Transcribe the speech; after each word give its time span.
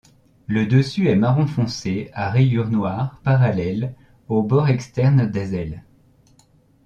Le 0.47 0.65
dessus 0.65 1.09
est 1.09 1.15
marron 1.15 1.45
foncé 1.45 2.09
à 2.15 2.31
rayures 2.31 2.71
noires 2.71 3.21
parallèles 3.23 3.93
aux 4.29 4.41
bords 4.41 4.67
externes 4.67 5.29
des 5.29 5.53
ailes. 5.53 5.83